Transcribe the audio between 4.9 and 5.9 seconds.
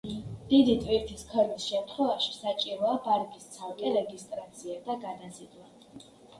და გადაზიდვა.